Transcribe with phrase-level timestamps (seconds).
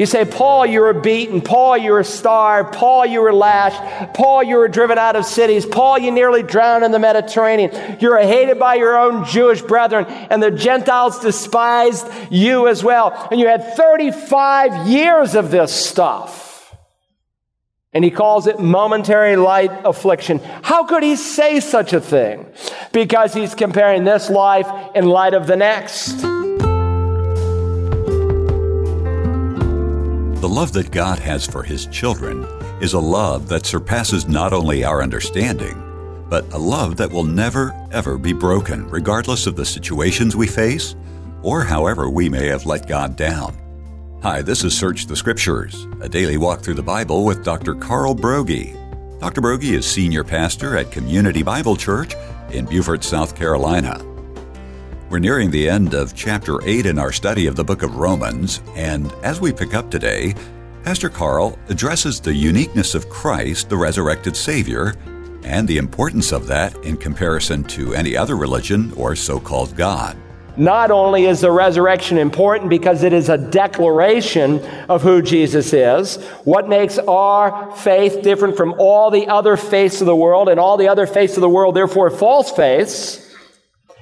[0.00, 1.42] You say, Paul, you were beaten.
[1.42, 2.72] Paul, you were starved.
[2.72, 4.14] Paul, you were lashed.
[4.14, 5.66] Paul, you were driven out of cities.
[5.66, 7.98] Paul, you nearly drowned in the Mediterranean.
[8.00, 13.28] You were hated by your own Jewish brethren, and the Gentiles despised you as well.
[13.30, 16.74] And you had 35 years of this stuff.
[17.92, 20.38] And he calls it momentary light affliction.
[20.62, 22.46] How could he say such a thing?
[22.92, 26.24] Because he's comparing this life in light of the next.
[30.40, 32.44] The love that God has for His children
[32.80, 35.76] is a love that surpasses not only our understanding,
[36.30, 40.96] but a love that will never, ever be broken, regardless of the situations we face
[41.42, 43.54] or however we may have let God down.
[44.22, 47.74] Hi, this is Search the Scriptures, a daily walk through the Bible with Dr.
[47.74, 49.20] Carl Broggi.
[49.20, 49.42] Dr.
[49.42, 52.14] Broggi is senior pastor at Community Bible Church
[52.50, 54.09] in Beaufort, South Carolina.
[55.10, 58.62] We're nearing the end of chapter 8 in our study of the book of Romans,
[58.76, 60.36] and as we pick up today,
[60.84, 64.94] Pastor Carl addresses the uniqueness of Christ, the resurrected Savior,
[65.42, 70.16] and the importance of that in comparison to any other religion or so called God.
[70.56, 76.22] Not only is the resurrection important because it is a declaration of who Jesus is,
[76.44, 80.76] what makes our faith different from all the other faiths of the world and all
[80.76, 83.26] the other faiths of the world, therefore false faiths,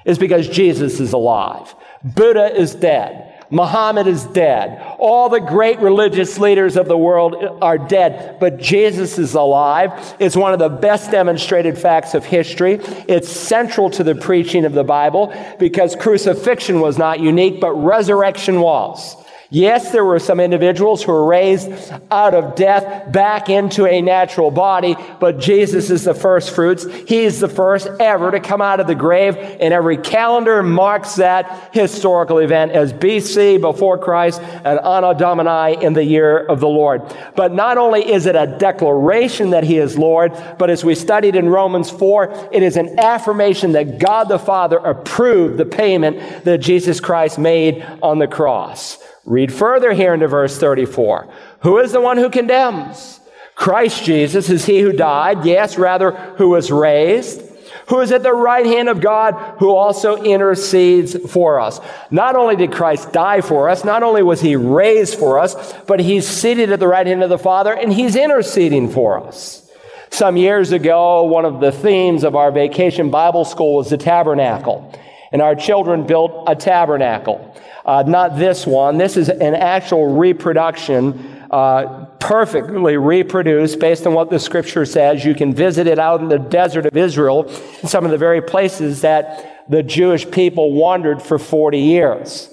[0.08, 1.72] is because Jesus is alive.
[2.02, 3.34] Buddha is dead.
[3.50, 4.96] Muhammad is dead.
[4.98, 10.16] All the great religious leaders of the world are dead, but Jesus is alive.
[10.18, 12.74] It's one of the best demonstrated facts of history.
[13.08, 18.60] It's central to the preaching of the Bible because crucifixion was not unique, but resurrection
[18.60, 19.16] was.
[19.50, 21.70] Yes, there were some individuals who were raised
[22.10, 26.84] out of death back into a natural body, but Jesus is the first fruits.
[27.06, 31.70] He's the first ever to come out of the grave, and every calendar marks that
[31.72, 37.00] historical event as BC, before Christ, and Anno Domini in the year of the Lord.
[37.34, 41.36] But not only is it a declaration that He is Lord, but as we studied
[41.36, 46.58] in Romans 4, it is an affirmation that God the Father approved the payment that
[46.58, 48.98] Jesus Christ made on the cross.
[49.24, 51.28] Read further here into verse 34.
[51.62, 53.20] Who is the one who condemns?
[53.54, 57.42] Christ Jesus is he who died, yes, rather, who was raised,
[57.88, 61.80] who is at the right hand of God, who also intercedes for us.
[62.10, 65.98] Not only did Christ die for us, not only was he raised for us, but
[65.98, 69.68] he's seated at the right hand of the Father and he's interceding for us.
[70.10, 74.94] Some years ago, one of the themes of our vacation Bible school was the tabernacle.
[75.32, 77.54] And our children built a tabernacle.
[77.84, 78.98] Uh, not this one.
[78.98, 85.24] This is an actual reproduction, uh, perfectly reproduced based on what the scripture says.
[85.24, 87.44] You can visit it out in the desert of Israel,
[87.82, 92.50] in some of the very places that the Jewish people wandered for 40 years.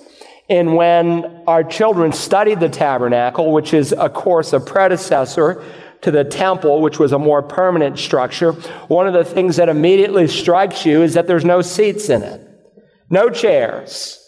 [0.49, 5.63] And when our children studied the tabernacle, which is, of course, a predecessor
[6.01, 8.51] to the temple, which was a more permanent structure,
[8.87, 12.47] one of the things that immediately strikes you is that there's no seats in it,
[13.09, 14.21] no chairs.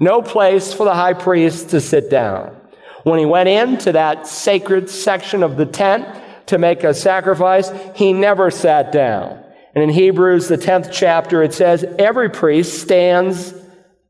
[0.00, 2.56] No place for the high priest to sit down.
[3.02, 6.06] When he went into that sacred section of the tent
[6.46, 9.42] to make a sacrifice, he never sat down.
[9.74, 13.54] And in Hebrews, the 10th chapter, it says, Every priest stands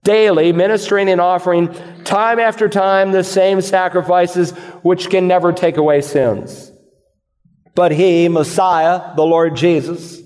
[0.05, 1.75] daily ministering and offering
[2.05, 4.53] time after time the same sacrifices
[4.83, 6.71] which can never take away sins.
[7.75, 10.21] But he, Messiah, the Lord Jesus,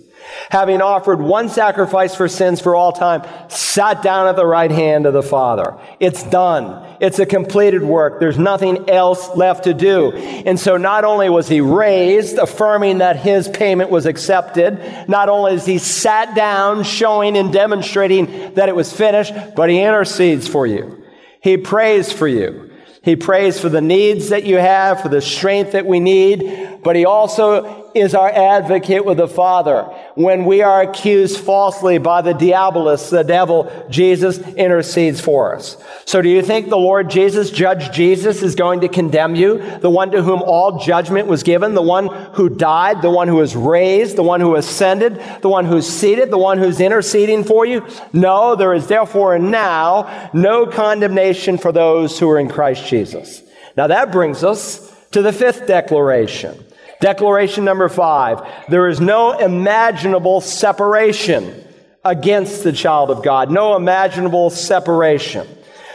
[0.53, 5.07] having offered one sacrifice for sins for all time, sat down at the right hand
[5.07, 5.79] of the Father.
[5.99, 6.95] It's done.
[7.01, 8.21] It's a completed work.
[8.21, 10.13] There's nothing else left to do.
[10.13, 15.55] And so not only was he raised, affirming that his payment was accepted, not only
[15.55, 20.67] is he sat down, showing and demonstrating that it was finished, but he intercedes for
[20.67, 21.03] you.
[21.41, 22.71] He prays for you.
[23.03, 26.95] He prays for the needs that you have, for the strength that we need, but
[26.95, 29.83] he also is our advocate with the Father.
[30.15, 35.77] When we are accused falsely by the diabolus, the devil, Jesus intercedes for us.
[36.05, 39.59] So do you think the Lord Jesus, Judge Jesus, is going to condemn you?
[39.81, 43.37] The one to whom all judgment was given, the one who died, the one who
[43.37, 47.65] was raised, the one who ascended, the one who's seated, the one who's interceding for
[47.67, 47.87] you?
[48.13, 53.43] No, there is therefore now no condemnation for those who are in Christ Jesus.
[53.77, 56.65] Now that brings us to the fifth declaration.
[57.03, 58.41] Declaration number five.
[58.69, 61.65] There is no imaginable separation
[62.05, 63.51] against the child of God.
[63.51, 65.49] No imaginable separation.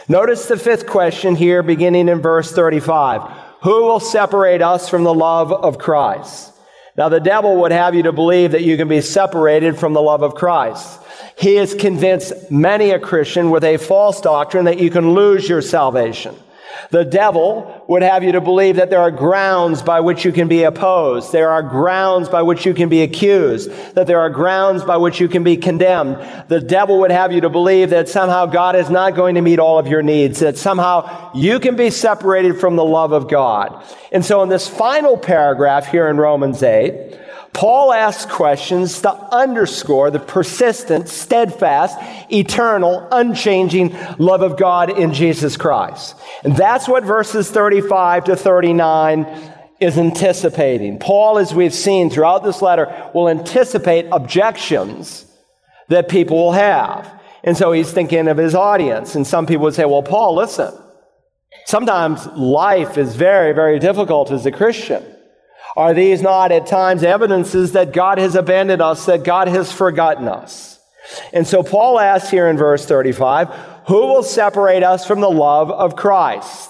[0.06, 3.22] Notice the fifth question here beginning in verse 35.
[3.62, 6.52] Who will separate us from the love of Christ?
[6.94, 10.02] Now the devil would have you to believe that you can be separated from the
[10.02, 11.00] love of Christ.
[11.38, 15.62] He has convinced many a Christian with a false doctrine that you can lose your
[15.62, 16.36] salvation.
[16.90, 20.48] The devil would have you to believe that there are grounds by which you can
[20.48, 21.32] be opposed.
[21.32, 23.70] There are grounds by which you can be accused.
[23.94, 26.16] That there are grounds by which you can be condemned.
[26.48, 29.58] The devil would have you to believe that somehow God is not going to meet
[29.58, 30.40] all of your needs.
[30.40, 33.84] That somehow you can be separated from the love of God.
[34.12, 37.18] And so in this final paragraph here in Romans 8,
[37.58, 41.98] Paul asks questions to underscore the persistent, steadfast,
[42.30, 46.14] eternal, unchanging love of God in Jesus Christ.
[46.44, 49.26] And that's what verses 35 to 39
[49.80, 51.00] is anticipating.
[51.00, 55.26] Paul, as we've seen throughout this letter, will anticipate objections
[55.88, 57.12] that people will have.
[57.42, 59.16] And so he's thinking of his audience.
[59.16, 60.72] And some people would say, well, Paul, listen.
[61.66, 65.02] Sometimes life is very, very difficult as a Christian.
[65.78, 70.26] Are these not at times evidences that God has abandoned us, that God has forgotten
[70.26, 70.76] us?
[71.32, 73.48] And so Paul asks here in verse 35,
[73.86, 76.68] who will separate us from the love of Christ?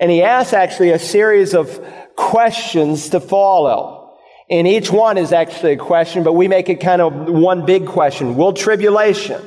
[0.00, 1.80] And he asks actually a series of
[2.16, 4.18] questions to follow.
[4.50, 7.86] And each one is actually a question, but we make it kind of one big
[7.86, 8.34] question.
[8.34, 9.40] Will tribulation?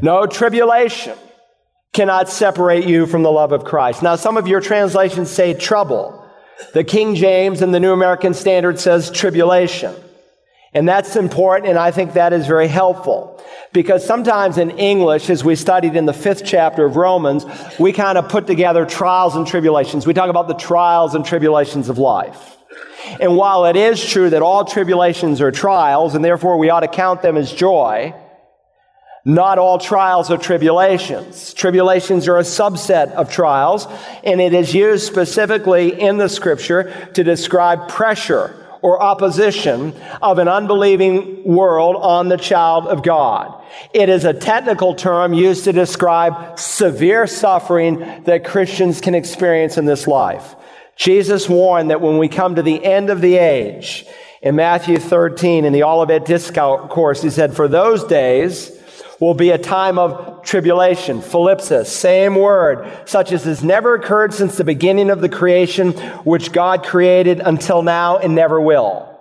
[0.00, 1.18] No tribulation
[1.92, 4.04] cannot separate you from the love of Christ.
[4.04, 6.22] Now, some of your translations say trouble.
[6.72, 9.94] The King James and the New American Standard says tribulation.
[10.72, 13.42] And that's important, and I think that is very helpful.
[13.72, 17.46] Because sometimes in English, as we studied in the fifth chapter of Romans,
[17.78, 20.06] we kind of put together trials and tribulations.
[20.06, 22.56] We talk about the trials and tribulations of life.
[23.20, 26.88] And while it is true that all tribulations are trials, and therefore we ought to
[26.88, 28.14] count them as joy,
[29.26, 31.52] not all trials are tribulations.
[31.52, 33.88] Tribulations are a subset of trials,
[34.22, 39.92] and it is used specifically in the scripture to describe pressure or opposition
[40.22, 43.60] of an unbelieving world on the child of God.
[43.92, 49.86] It is a technical term used to describe severe suffering that Christians can experience in
[49.86, 50.54] this life.
[50.94, 54.06] Jesus warned that when we come to the end of the age,
[54.40, 58.75] in Matthew 13, in the Olivet Discourse, he said, For those days,
[59.20, 61.20] will be a time of tribulation.
[61.20, 65.92] Thlipsis, same word, such as has never occurred since the beginning of the creation,
[66.24, 69.12] which God created until now and never will.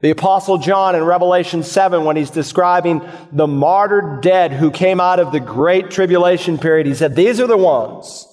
[0.00, 3.02] The apostle John in Revelation 7, when he's describing
[3.32, 7.46] the martyred dead who came out of the great tribulation period, he said, these are
[7.46, 8.26] the ones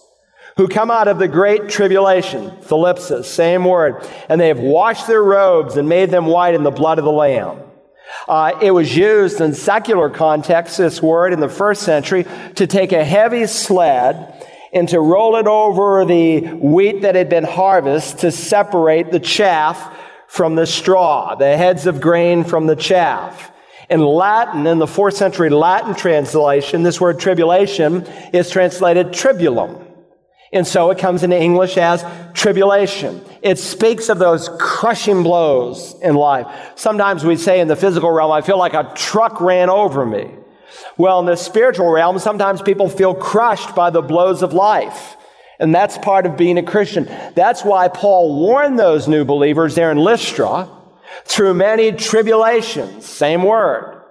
[0.55, 5.21] who come out of the great tribulation, thlipsis, same word, and they have washed their
[5.21, 7.59] robes and made them white in the blood of the Lamb.
[8.27, 12.25] Uh, it was used in secular context, this word, in the first century,
[12.55, 14.33] to take a heavy sled
[14.73, 19.97] and to roll it over the wheat that had been harvested to separate the chaff
[20.27, 23.51] from the straw, the heads of grain from the chaff.
[23.89, 29.86] In Latin, in the fourth century Latin translation, this word tribulation is translated tribulum.
[30.53, 33.21] And so it comes into English as tribulation.
[33.41, 36.47] It speaks of those crushing blows in life.
[36.75, 40.29] Sometimes we say in the physical realm, I feel like a truck ran over me.
[40.97, 45.15] Well, in the spiritual realm, sometimes people feel crushed by the blows of life.
[45.59, 47.05] And that's part of being a Christian.
[47.35, 50.69] That's why Paul warned those new believers there in Lystra
[51.25, 54.01] through many tribulations, same word,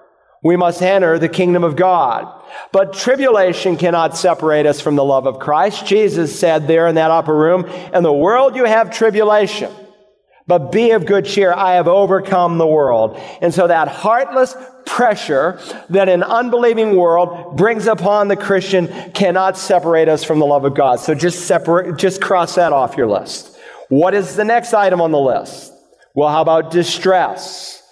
[0.43, 2.36] we must enter the kingdom of God.
[2.73, 5.87] But tribulation cannot separate us from the love of Christ.
[5.87, 9.73] Jesus said there in that upper room, in the world you have tribulation,
[10.47, 11.53] but be of good cheer.
[11.53, 13.19] I have overcome the world.
[13.41, 15.61] And so that heartless pressure
[15.91, 20.75] that an unbelieving world brings upon the Christian cannot separate us from the love of
[20.75, 21.01] God.
[21.01, 23.57] So just separate, just cross that off your list.
[23.89, 25.73] What is the next item on the list?
[26.15, 27.83] Well, how about distress?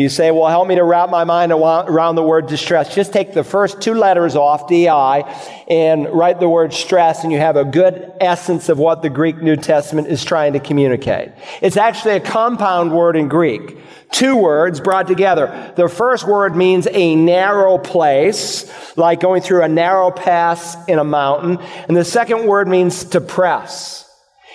[0.00, 2.94] You say, well, help me to wrap my mind around the word distress.
[2.94, 5.20] Just take the first two letters off, DI,
[5.68, 9.42] and write the word stress, and you have a good essence of what the Greek
[9.42, 11.32] New Testament is trying to communicate.
[11.60, 13.76] It's actually a compound word in Greek.
[14.10, 15.70] Two words brought together.
[15.76, 21.04] The first word means a narrow place, like going through a narrow pass in a
[21.04, 21.58] mountain.
[21.88, 24.09] And the second word means to press.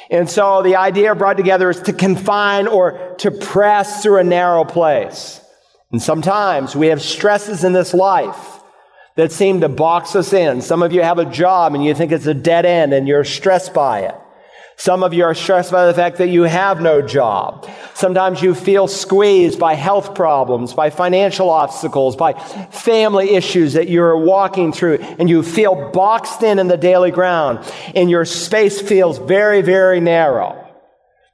[0.10, 4.64] And so the idea brought together is to confine or to press through a narrow
[4.64, 5.42] place.
[5.92, 8.62] And sometimes we have stresses in this life
[9.16, 10.62] that seem to box us in.
[10.62, 13.24] Some of you have a job and you think it's a dead end and you're
[13.24, 14.16] stressed by it.
[14.78, 17.68] Some of you are stressed by the fact that you have no job.
[17.94, 24.18] Sometimes you feel squeezed by health problems, by financial obstacles, by family issues that you're
[24.18, 27.60] walking through, and you feel boxed in in the daily ground,
[27.96, 30.62] and your space feels very, very narrow.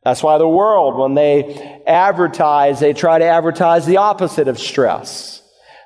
[0.03, 5.41] That's why the world, when they advertise, they try to advertise the opposite of stress.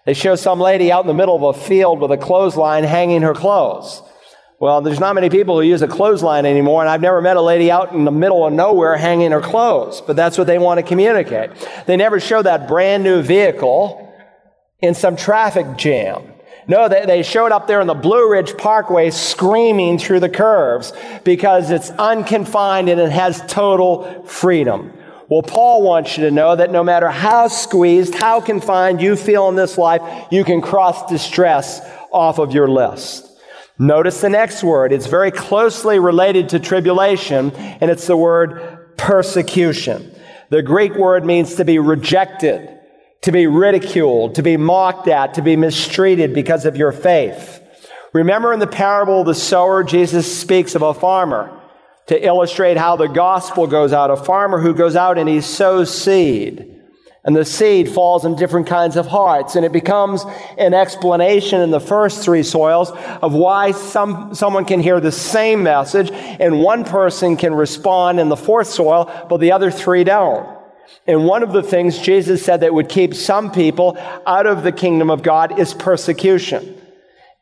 [0.06, 3.24] They show some lady out in the middle of a field with a clothesline hanging
[3.24, 4.02] her clothes.
[4.58, 7.42] Well, there's not many people who use a clothesline anymore, and I've never met a
[7.42, 10.78] lady out in the middle of nowhere hanging her clothes, but that's what they want
[10.78, 11.52] to communicate.
[11.88, 14.14] They never show that brand new vehicle
[14.80, 16.24] in some traffic jam.
[16.68, 20.94] No, they, they showed up there in the Blue Ridge Parkway screaming through the curves
[21.24, 24.94] because it's unconfined and it has total freedom.
[25.28, 29.50] Well, Paul wants you to know that no matter how squeezed, how confined you feel
[29.50, 31.82] in this life, you can cross distress
[32.12, 33.25] off of your list.
[33.78, 34.94] Notice the next word.
[34.94, 40.14] It's very closely related to tribulation, and it's the word persecution.
[40.50, 42.70] The Greek word means to be rejected,
[43.22, 47.62] to be ridiculed, to be mocked at, to be mistreated because of your faith.
[48.14, 51.52] Remember in the parable of the sower, Jesus speaks of a farmer
[52.08, 54.12] to illustrate how the gospel goes out.
[54.12, 56.75] A farmer who goes out and he sows seed.
[57.26, 59.56] And the seed falls in different kinds of hearts.
[59.56, 60.24] And it becomes
[60.60, 65.64] an explanation in the first three soils of why some, someone can hear the same
[65.64, 70.56] message and one person can respond in the fourth soil, but the other three don't.
[71.08, 74.72] And one of the things Jesus said that would keep some people out of the
[74.72, 76.80] kingdom of God is persecution.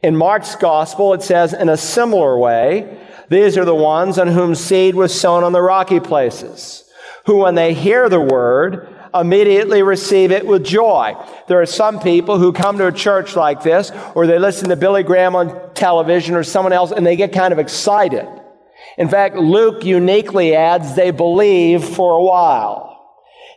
[0.02, 2.98] In Mark's gospel, it says in a similar way,
[3.30, 6.84] these are the ones on whom seed was sown on the rocky places,
[7.26, 11.16] who when they hear the word, immediately receive it with joy.
[11.48, 14.76] There are some people who come to a church like this, or they listen to
[14.76, 18.28] Billy Graham on television or someone else, and they get kind of excited.
[18.98, 22.90] In fact, Luke uniquely adds they believe for a while.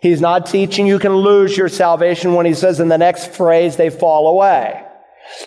[0.01, 3.77] He's not teaching you can lose your salvation when he says in the next phrase
[3.77, 4.86] they fall away.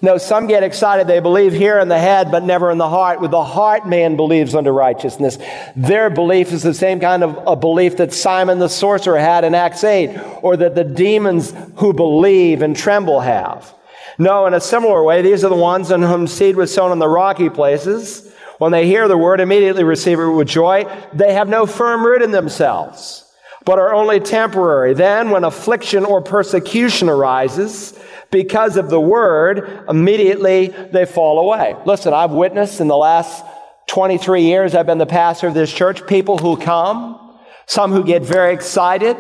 [0.01, 1.07] No, some get excited.
[1.07, 3.21] They believe here in the head, but never in the heart.
[3.21, 5.37] With the heart, man believes unto righteousness.
[5.75, 9.55] Their belief is the same kind of a belief that Simon the sorcerer had in
[9.55, 13.73] Acts 8, or that the demons who believe and tremble have.
[14.17, 16.99] No, in a similar way, these are the ones in whom seed was sown in
[16.99, 18.29] the rocky places.
[18.57, 20.85] When they hear the word, immediately receive it with joy.
[21.13, 23.25] They have no firm root in themselves,
[23.63, 24.93] but are only temporary.
[24.93, 27.97] Then, when affliction or persecution arises,
[28.31, 31.75] because of the word, immediately they fall away.
[31.85, 33.43] Listen, I've witnessed in the last
[33.87, 38.21] 23 years I've been the pastor of this church, people who come, some who get
[38.21, 39.17] very excited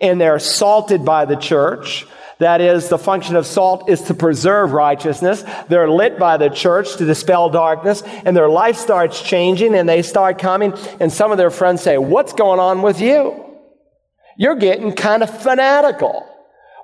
[0.00, 2.06] and they're salted by the church.
[2.38, 5.44] That is, the function of salt is to preserve righteousness.
[5.68, 10.02] They're lit by the church to dispel darkness, and their life starts changing, and they
[10.02, 13.44] start coming, and some of their friends say, What's going on with you?
[14.36, 16.28] You're getting kind of fanatical.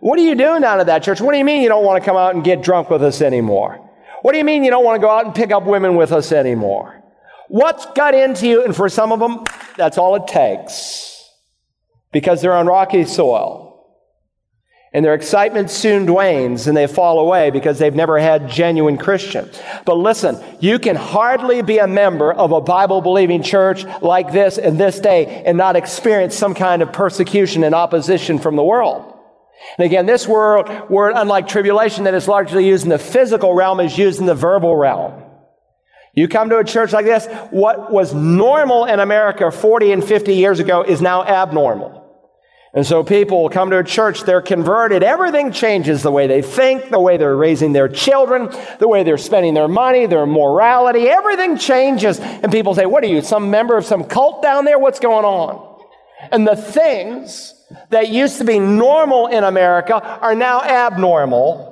[0.00, 1.20] What are you doing down at that church?
[1.20, 3.20] What do you mean you don't want to come out and get drunk with us
[3.20, 3.84] anymore?
[4.22, 6.12] What do you mean you don't want to go out and pick up women with
[6.12, 7.02] us anymore?
[7.48, 8.64] What's got into you?
[8.64, 9.44] And for some of them,
[9.76, 11.30] that's all it takes
[12.12, 13.66] because they're on rocky soil.
[14.92, 19.48] And their excitement soon wanes and they fall away because they've never had genuine Christian.
[19.84, 24.56] But listen, you can hardly be a member of a Bible believing church like this
[24.56, 29.17] in this day and not experience some kind of persecution and opposition from the world.
[29.76, 33.80] And again, this word, word, unlike tribulation that is largely used in the physical realm,
[33.80, 35.24] is used in the verbal realm.
[36.14, 40.34] You come to a church like this, what was normal in America 40 and 50
[40.34, 41.98] years ago is now abnormal.
[42.74, 46.90] And so people come to a church, they're converted, everything changes the way they think,
[46.90, 51.56] the way they're raising their children, the way they're spending their money, their morality, everything
[51.56, 52.20] changes.
[52.20, 54.78] And people say, What are you, some member of some cult down there?
[54.78, 55.67] What's going on?
[56.30, 57.54] And the things
[57.90, 61.68] that used to be normal in America are now abnormal.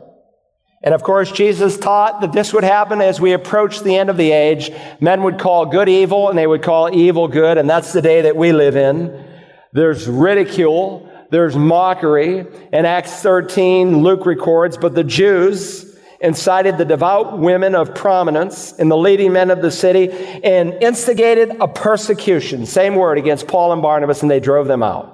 [0.82, 4.16] And of course, Jesus taught that this would happen as we approach the end of
[4.16, 4.70] the age.
[5.00, 8.22] Men would call good evil and they would call evil good, and that's the day
[8.22, 9.24] that we live in.
[9.72, 12.46] There's ridicule, there's mockery.
[12.72, 15.85] In Acts 13, Luke records, but the Jews
[16.26, 21.56] incited the devout women of prominence and the leading men of the city and instigated
[21.60, 25.12] a persecution, same word, against Paul and Barnabas, and they drove them out.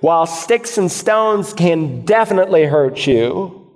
[0.00, 3.70] While sticks and stones can definitely hurt you,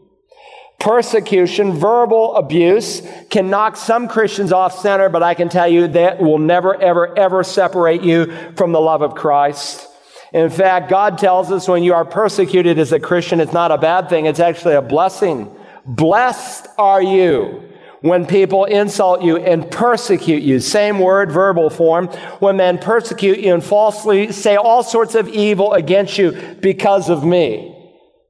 [0.81, 6.19] persecution, verbal abuse can knock some Christians off center, but I can tell you that
[6.19, 9.87] will never, ever, ever separate you from the love of Christ.
[10.33, 13.78] In fact, God tells us when you are persecuted as a Christian, it's not a
[13.78, 15.55] bad thing, it's actually a blessing.
[15.88, 17.64] Blessed are you
[18.02, 20.61] when people insult you and persecute you.
[20.61, 22.09] Same word, verbal form.
[22.40, 27.25] When men persecute you and falsely say all sorts of evil against you because of
[27.25, 27.75] me.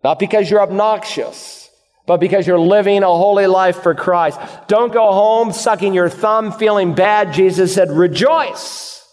[0.05, 1.69] Not because you're obnoxious,
[2.07, 4.39] but because you're living a holy life for Christ.
[4.69, 7.33] Don't go home sucking your thumb, feeling bad.
[7.33, 9.05] Jesus said, rejoice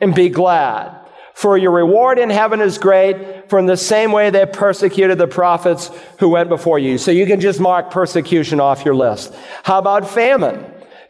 [0.00, 0.94] and be glad.
[1.34, 5.90] For your reward in heaven is great, in the same way they persecuted the prophets
[6.18, 6.98] who went before you.
[6.98, 9.32] So you can just mark persecution off your list.
[9.62, 10.64] How about famine?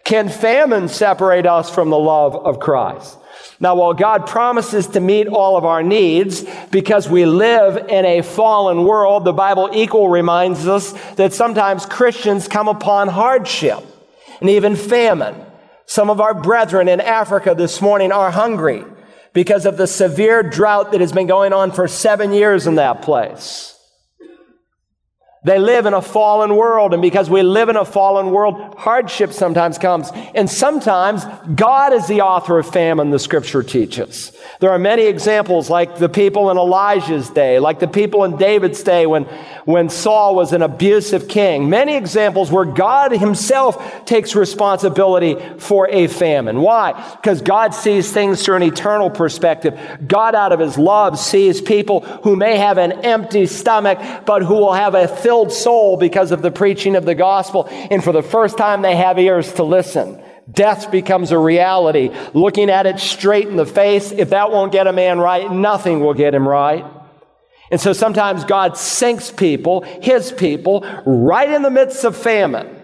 [0.05, 3.17] Can famine separate us from the love of Christ?
[3.61, 8.23] Now, while God promises to meet all of our needs because we live in a
[8.23, 13.85] fallen world, the Bible equal reminds us that sometimes Christians come upon hardship
[14.41, 15.35] and even famine.
[15.87, 18.85] Some of our brethren in Africa this morning are hungry
[19.33, 23.03] because of the severe drought that has been going on for seven years in that
[23.03, 23.78] place.
[25.49, 29.33] They live in a fallen world, and because we live in a fallen world, hardship
[29.33, 30.11] sometimes comes.
[30.35, 31.25] And sometimes
[31.55, 34.31] God is the author of famine, the scripture teaches.
[34.61, 38.83] There are many examples, like the people in Elijah's day, like the people in David's
[38.83, 39.25] day when,
[39.65, 41.71] when Saul was an abusive king.
[41.71, 46.61] Many examples where God himself takes responsibility for a famine.
[46.61, 46.93] Why?
[47.17, 49.81] Because God sees things through an eternal perspective.
[50.07, 54.55] God, out of his love, sees people who may have an empty stomach, but who
[54.55, 57.67] will have a filled soul because of the preaching of the gospel.
[57.71, 60.23] And for the first time, they have ears to listen.
[60.51, 62.11] Death becomes a reality.
[62.35, 66.01] Looking at it straight in the face, if that won't get a man right, nothing
[66.01, 66.85] will get him right.
[67.71, 72.78] And so sometimes God sinks people, his people, right in the midst of famine.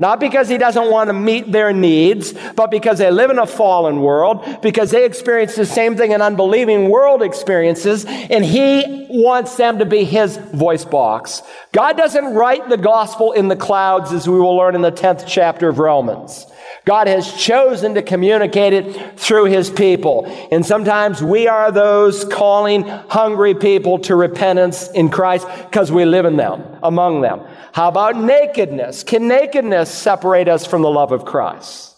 [0.00, 3.46] Not because he doesn't want to meet their needs, but because they live in a
[3.46, 9.56] fallen world, because they experience the same thing an unbelieving world experiences, and he wants
[9.56, 11.42] them to be his voice box.
[11.72, 15.24] God doesn't write the gospel in the clouds, as we will learn in the 10th
[15.26, 16.46] chapter of Romans.
[16.88, 20.24] God has chosen to communicate it through his people.
[20.50, 26.24] And sometimes we are those calling hungry people to repentance in Christ because we live
[26.24, 27.42] in them, among them.
[27.74, 29.02] How about nakedness?
[29.02, 31.94] Can nakedness separate us from the love of Christ?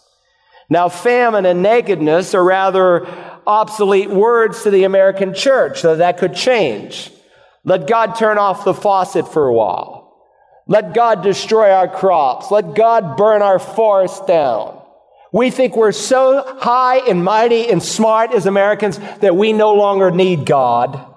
[0.69, 3.07] Now, famine and nakedness are rather
[3.47, 7.11] obsolete words to the American church, so that could change.
[7.63, 10.21] Let God turn off the faucet for a while.
[10.67, 12.51] Let God destroy our crops.
[12.51, 14.79] Let God burn our forests down.
[15.31, 20.11] We think we're so high and mighty and smart as Americans that we no longer
[20.11, 21.07] need God.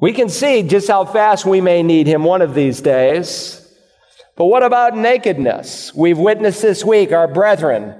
[0.00, 3.58] We can see just how fast we may need Him one of these days.
[4.36, 5.94] But what about nakedness?
[5.94, 7.94] We've witnessed this week our brethren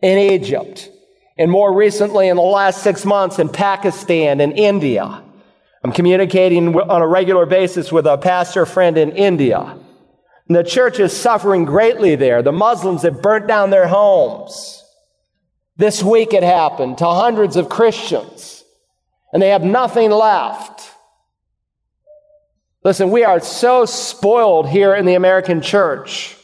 [0.00, 0.88] in Egypt,
[1.36, 5.22] and more recently in the last six months in Pakistan and India.
[5.82, 9.76] I'm communicating on a regular basis with a pastor friend in India.
[10.48, 12.42] And the church is suffering greatly there.
[12.42, 14.82] The Muslims have burnt down their homes.
[15.76, 18.62] This week it happened to hundreds of Christians,
[19.32, 20.90] and they have nothing left.
[22.84, 26.36] Listen, we are so spoiled here in the American church.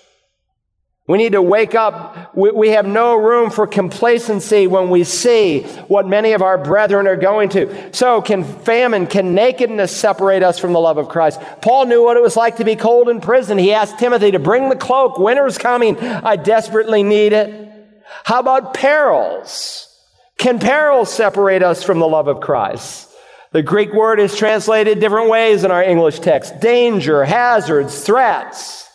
[1.07, 2.37] We need to wake up.
[2.37, 7.17] We have no room for complacency when we see what many of our brethren are
[7.17, 7.93] going to.
[7.93, 11.41] So, can famine, can nakedness separate us from the love of Christ?
[11.63, 13.59] Paul knew what it was like to be cold in prison.
[13.59, 15.19] He asked Timothy to bring the cloak.
[15.19, 15.99] Winter's coming.
[15.99, 17.71] I desperately need it.
[18.23, 19.89] How about perils?
[20.39, 23.09] Can perils separate us from the love of Christ?
[23.53, 28.89] The Greek word is translated different ways in our English text danger, hazards, threats.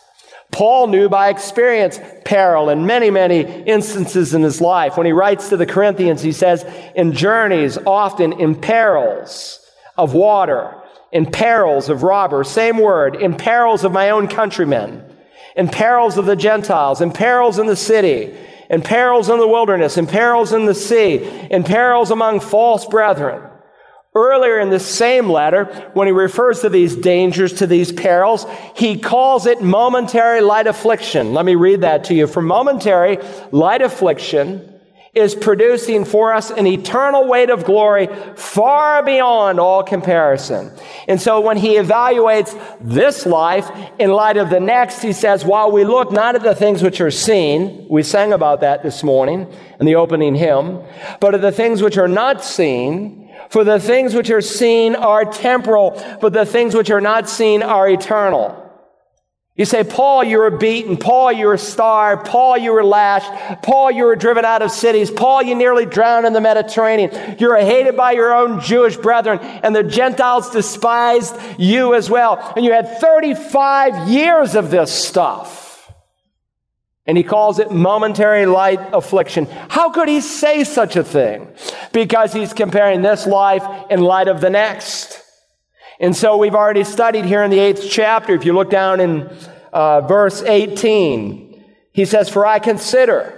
[0.52, 4.96] Paul knew by experience peril in many, many instances in his life.
[4.96, 9.60] When he writes to the Corinthians, he says, in journeys, often in perils
[9.98, 10.74] of water,
[11.12, 15.04] in perils of robbers, same word, in perils of my own countrymen,
[15.56, 18.36] in perils of the Gentiles, in perils in the city,
[18.70, 21.16] in perils in the wilderness, in perils in the sea,
[21.50, 23.42] in perils among false brethren.
[24.16, 28.98] Earlier in the same letter, when he refers to these dangers, to these perils, he
[28.98, 31.34] calls it momentary light affliction.
[31.34, 32.26] Let me read that to you.
[32.26, 33.18] For momentary
[33.52, 34.72] light affliction
[35.12, 40.70] is producing for us an eternal weight of glory far beyond all comparison.
[41.08, 45.70] And so when he evaluates this life in light of the next, he says, while
[45.70, 49.46] we look not at the things which are seen, we sang about that this morning
[49.78, 50.82] in the opening hymn,
[51.20, 55.24] but at the things which are not seen, for the things which are seen are
[55.24, 58.62] temporal, but the things which are not seen are eternal.
[59.56, 60.98] You say, Paul, you were beaten.
[60.98, 62.26] Paul, you were starved.
[62.26, 63.62] Paul, you were lashed.
[63.62, 65.10] Paul, you were driven out of cities.
[65.10, 67.36] Paul, you nearly drowned in the Mediterranean.
[67.38, 72.52] You were hated by your own Jewish brethren, and the Gentiles despised you as well.
[72.54, 75.65] And you had 35 years of this stuff.
[77.06, 79.46] And he calls it momentary light affliction.
[79.68, 81.48] How could he say such a thing?
[81.92, 85.22] Because he's comparing this life in light of the next.
[86.00, 88.34] And so we've already studied here in the eighth chapter.
[88.34, 89.30] If you look down in
[89.72, 93.32] uh, verse 18, he says, For I consider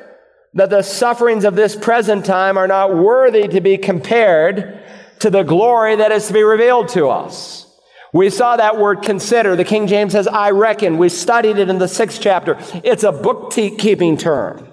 [0.55, 4.83] that the sufferings of this present time are not worthy to be compared
[5.21, 7.68] to the glory that is to be revealed to us.
[8.13, 9.55] We saw that word consider.
[9.55, 10.99] The King James says, I reckon.
[10.99, 12.57] We studied it in the sixth chapter.
[12.83, 14.67] It's a bookkeeping term.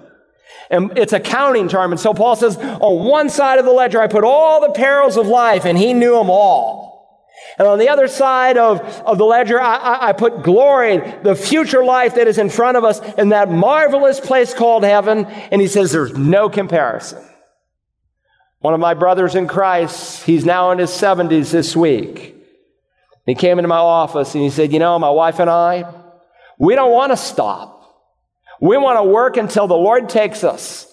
[0.70, 1.92] And it's a counting term.
[1.92, 5.16] And so Paul says, on one side of the ledger, I put all the perils
[5.16, 6.86] of life, and he knew them all.
[7.58, 11.34] And on the other side of, of the ledger, I, I, I put glory, the
[11.34, 15.26] future life that is in front of us in that marvelous place called heaven.
[15.26, 17.22] And he says, there's no comparison.
[18.58, 22.35] One of my brothers in Christ, he's now in his 70s this week.
[23.26, 25.92] He came into my office and he said, You know, my wife and I,
[26.58, 27.74] we don't want to stop.
[28.60, 30.86] We want to work until the Lord takes us.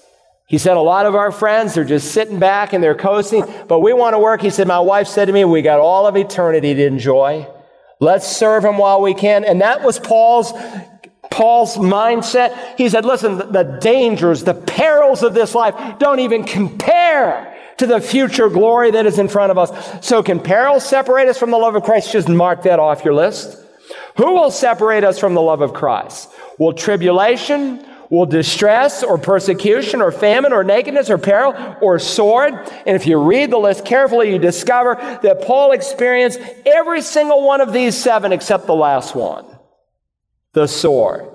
[0.48, 3.80] He said, A lot of our friends are just sitting back and they're coasting, but
[3.80, 4.42] we want to work.
[4.42, 7.48] He said, My wife said to me, We got all of eternity to enjoy.
[8.00, 9.46] Let's serve him while we can.
[9.46, 10.52] And that was Paul's
[11.34, 12.78] Paul's mindset.
[12.78, 17.53] He said, listen, the dangers, the perils of this life don't even compare
[17.84, 20.06] to the future glory that is in front of us.
[20.06, 22.12] So can peril separate us from the love of Christ?
[22.12, 23.60] Just mark that off your list.
[24.18, 26.30] Who will separate us from the love of Christ?
[26.58, 32.54] Will tribulation, will distress or persecution or famine or nakedness or peril or sword.
[32.86, 37.60] And if you read the list carefully, you discover that Paul experienced every single one
[37.60, 39.46] of these seven except the last one
[40.54, 41.28] the sword.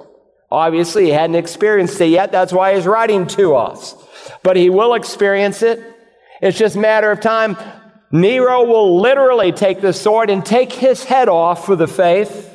[0.51, 2.31] Obviously, he hadn't experienced it yet.
[2.31, 3.97] That's why he's writing to us.
[4.45, 5.98] But he will experience it.
[6.41, 7.57] It's just a matter of time.
[8.11, 12.55] Nero will literally take the sword and take his head off for the faith.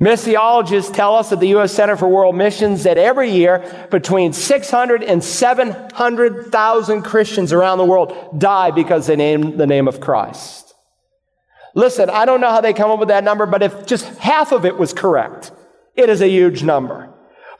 [0.00, 1.72] Missiologists tell us at the U.S.
[1.72, 8.40] Center for World Missions that every year between 600 and 700,000 Christians around the world
[8.40, 10.74] die because they name the name of Christ.
[11.74, 14.50] Listen, I don't know how they come up with that number, but if just half
[14.50, 15.52] of it was correct,
[15.94, 17.08] it is a huge number.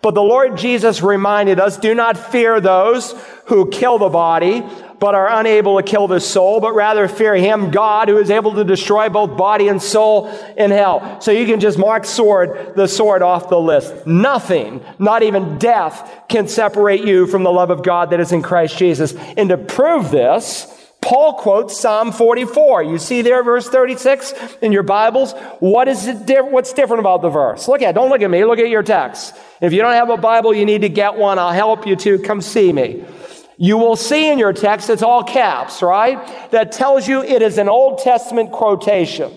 [0.02, 3.14] But the Lord Jesus reminded us, do not fear those
[3.46, 4.64] who kill the body,
[5.02, 8.54] but are unable to kill the soul, but rather fear him, God, who is able
[8.54, 11.20] to destroy both body and soul in hell.
[11.20, 14.06] So you can just mark sword, the sword off the list.
[14.06, 18.42] Nothing, not even death, can separate you from the love of God that is in
[18.42, 19.12] Christ Jesus.
[19.36, 20.68] And to prove this,
[21.00, 22.84] Paul quotes Psalm 44.
[22.84, 25.32] You see there, verse 36 in your Bibles.
[25.58, 26.26] What is it?
[26.26, 27.66] Di- what's different about the verse?
[27.66, 27.96] Look at.
[27.96, 28.44] Don't look at me.
[28.44, 29.34] Look at your text.
[29.60, 31.40] If you don't have a Bible, you need to get one.
[31.40, 32.20] I'll help you to.
[32.20, 33.04] Come see me.
[33.58, 36.50] You will see in your text, it's all caps, right?
[36.50, 39.32] That tells you it is an Old Testament quotation.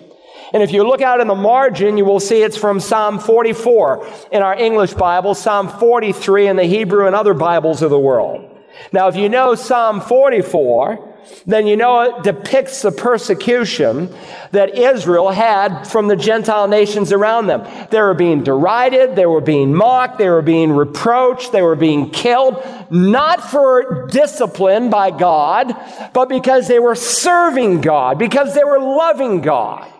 [0.53, 4.07] And if you look out in the margin, you will see it's from Psalm 44
[4.31, 8.49] in our English Bible, Psalm 43 in the Hebrew and other Bibles of the world.
[8.91, 11.14] Now, if you know Psalm 44,
[11.45, 14.13] then you know it depicts the persecution
[14.51, 17.67] that Israel had from the Gentile nations around them.
[17.91, 22.09] They were being derided, they were being mocked, they were being reproached, they were being
[22.09, 25.75] killed, not for discipline by God,
[26.13, 29.91] but because they were serving God, because they were loving God.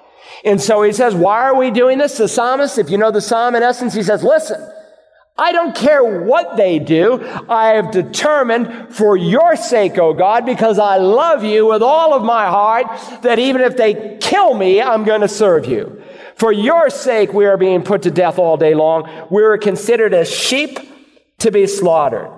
[0.43, 2.17] And so he says, Why are we doing this?
[2.17, 4.61] The psalmist, if you know the psalm in essence, he says, Listen,
[5.38, 7.21] I don't care what they do.
[7.50, 12.24] I have determined for your sake, O God, because I love you with all of
[12.24, 12.88] my heart,
[13.21, 16.02] that even if they kill me, I'm going to serve you.
[16.36, 19.28] For your sake, we are being put to death all day long.
[19.30, 20.80] We are considered as sheep
[21.39, 22.32] to be slaughtered.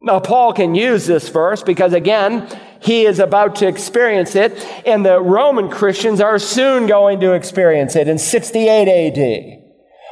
[0.00, 2.48] Now, Paul can use this verse because, again,
[2.80, 4.52] he is about to experience it,
[4.86, 9.61] and the Roman Christians are soon going to experience it in 68 AD.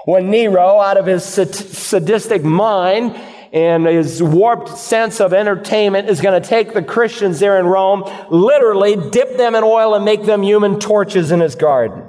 [0.05, 3.15] When Nero, out of his sadistic mind
[3.53, 8.05] and his warped sense of entertainment, is going to take the Christians there in Rome,
[8.31, 12.05] literally dip them in oil and make them human torches in his garden.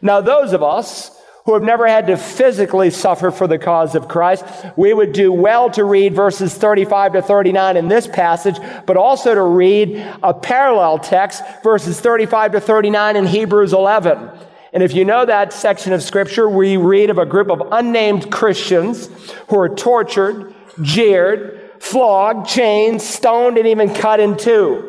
[0.00, 1.10] Now, those of us
[1.44, 4.44] who have never had to physically suffer for the cause of Christ,
[4.76, 8.56] we would do well to read verses 35 to 39 in this passage,
[8.86, 14.30] but also to read a parallel text, verses 35 to 39 in Hebrews 11.
[14.72, 18.30] And if you know that section of scripture, we read of a group of unnamed
[18.30, 19.08] Christians
[19.48, 24.86] who are tortured, jeered, flogged, chained, stoned, and even cut in two.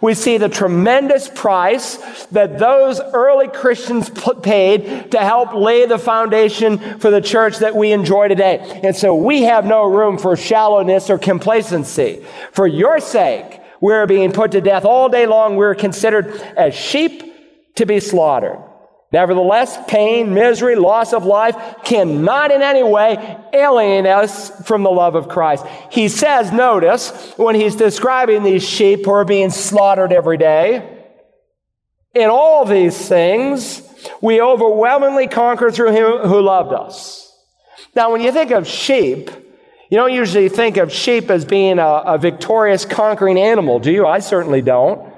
[0.00, 4.10] We see the tremendous price that those early Christians
[4.42, 8.80] paid to help lay the foundation for the church that we enjoy today.
[8.84, 12.24] And so we have no room for shallowness or complacency.
[12.52, 15.56] For your sake, we're being put to death all day long.
[15.56, 18.58] We're considered as sheep to be slaughtered.
[19.12, 25.14] Nevertheless, pain, misery, loss of life cannot in any way alienate us from the love
[25.14, 25.64] of Christ.
[25.90, 31.04] He says, notice, when he's describing these sheep who are being slaughtered every day,
[32.14, 33.82] in all these things,
[34.20, 37.32] we overwhelmingly conquer through him who loved us.
[37.94, 39.30] Now, when you think of sheep,
[39.88, 44.04] you don't usually think of sheep as being a, a victorious, conquering animal, do you?
[44.06, 45.14] I certainly don't.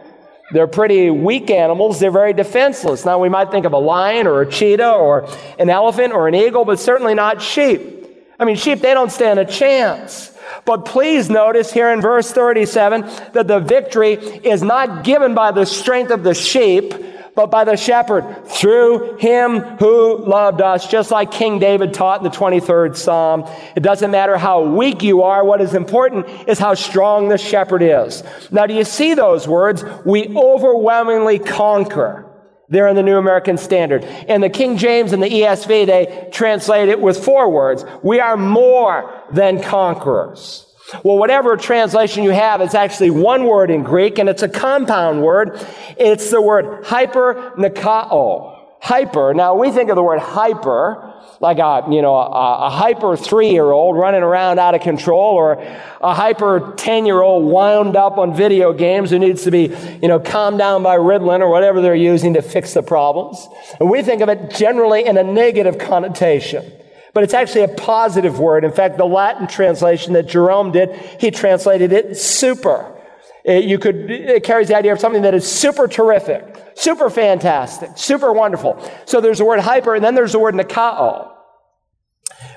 [0.51, 2.01] They're pretty weak animals.
[2.01, 3.05] They're very defenseless.
[3.05, 6.35] Now, we might think of a lion or a cheetah or an elephant or an
[6.35, 7.97] eagle, but certainly not sheep.
[8.39, 10.33] I mean, sheep, they don't stand a chance.
[10.65, 15.67] But please notice here in verse 37 that the victory is not given by the
[15.67, 16.95] strength of the sheep,
[17.39, 22.25] but by the shepherd through him who loved us, just like King David taught in
[22.25, 23.49] the 23rd Psalm.
[23.77, 25.45] It doesn't matter how weak you are.
[25.45, 28.25] What is important is how strong the shepherd is.
[28.51, 29.85] Now, do you see those words?
[30.05, 32.25] We overwhelmingly conquer.
[32.71, 34.03] There in the New American Standard.
[34.03, 37.85] And the King James and the ESV, they translate it with four words.
[38.03, 40.68] We are more than conquerors.
[41.03, 45.23] Well, whatever translation you have, it's actually one word in Greek, and it's a compound
[45.23, 45.65] word.
[45.99, 48.57] It's the word hypernikao.
[48.81, 49.35] Hyper.
[49.35, 53.97] Now, we think of the word hyper like a, you know, a, a hyper three-year-old
[53.97, 55.53] running around out of control or
[56.01, 60.59] a hyper 10-year-old wound up on video games who needs to be, you know, calmed
[60.59, 63.47] down by Ritalin or whatever they're using to fix the problems.
[63.79, 66.73] And we think of it generally in a negative connotation.
[67.19, 68.63] But it's actually a positive word.
[68.63, 72.97] In fact, the Latin translation that Jerome did, he translated it super.
[73.45, 76.45] It, you could, it carries the idea of something that is super terrific,
[76.77, 78.81] super fantastic, super wonderful.
[79.05, 81.33] So there's the word hyper, and then there's the word nikao.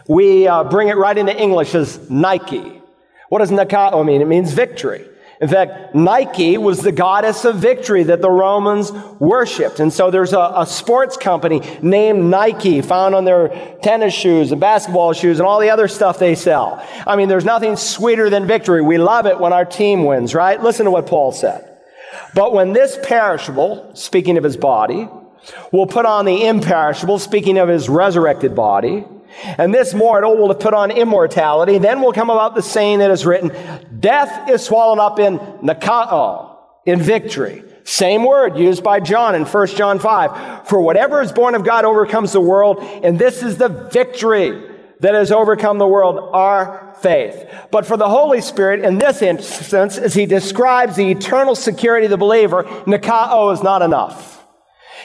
[0.07, 2.83] We uh, bring it right into English as Nike.
[3.29, 4.21] What does nikao mean?
[4.21, 5.09] It means victory.
[5.41, 9.79] In fact, Nike was the goddess of victory that the Romans worshiped.
[9.79, 13.49] And so there's a, a, sports company named Nike found on their
[13.81, 16.85] tennis shoes and basketball shoes and all the other stuff they sell.
[17.07, 18.83] I mean, there's nothing sweeter than victory.
[18.83, 20.61] We love it when our team wins, right?
[20.61, 21.67] Listen to what Paul said.
[22.35, 25.09] But when this perishable, speaking of his body,
[25.71, 29.05] will put on the imperishable, speaking of his resurrected body,
[29.43, 31.77] and this mortal will have put on immortality.
[31.77, 33.51] Then will come about the saying that is written,
[33.99, 37.63] death is swallowed up in nikao, in victory.
[37.83, 40.67] Same word used by John in 1 John 5.
[40.67, 45.15] For whatever is born of God overcomes the world, and this is the victory that
[45.15, 47.49] has overcome the world, our faith.
[47.71, 52.11] But for the Holy Spirit, in this instance, as he describes the eternal security of
[52.11, 54.45] the believer, nikao is not enough.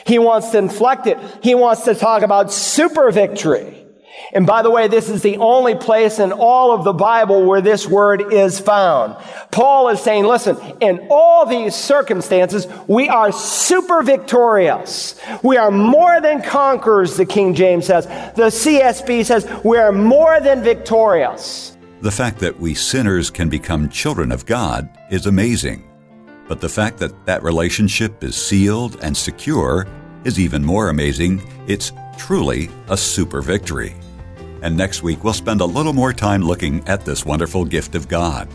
[0.05, 1.17] He wants to inflect it.
[1.41, 3.86] He wants to talk about super victory.
[4.33, 7.61] And by the way, this is the only place in all of the Bible where
[7.61, 9.15] this word is found.
[9.51, 15.19] Paul is saying, listen, in all these circumstances, we are super victorious.
[15.43, 18.05] We are more than conquerors, the King James says.
[18.35, 21.77] The CSB says, we are more than victorious.
[22.01, 25.83] The fact that we sinners can become children of God is amazing.
[26.47, 29.87] But the fact that that relationship is sealed and secure
[30.23, 31.41] is even more amazing.
[31.67, 33.95] It's truly a super victory.
[34.61, 38.07] And next week, we'll spend a little more time looking at this wonderful gift of
[38.07, 38.47] God.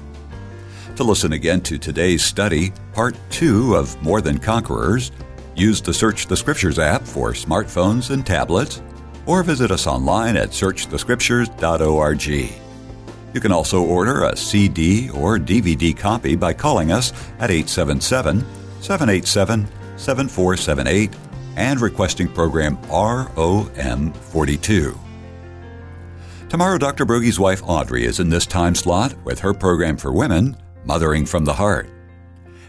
[0.97, 5.11] To listen again to today's study, part two of More Than Conquerors,
[5.57, 8.83] use the Search the Scriptures app for smartphones and tablets,
[9.27, 12.27] or visit us online at searchthescriptures.org.
[13.35, 18.45] You can also order a CD or DVD copy by calling us at 877
[18.81, 21.11] 787 7478
[21.57, 25.02] and requesting program ROM 42.
[26.53, 27.07] Tomorrow, Dr.
[27.07, 31.47] Broggi's wife Audrey is in this time slot with her program for women, Mothering from
[31.47, 31.89] the Heart.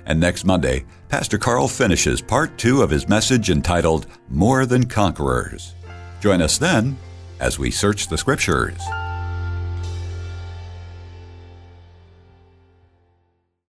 [0.05, 5.75] And next Monday, Pastor Carl finishes part two of his message entitled More Than Conquerors.
[6.21, 6.97] Join us then
[7.41, 8.79] as we search the Scriptures.